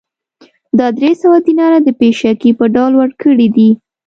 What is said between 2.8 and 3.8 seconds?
ورکړي دي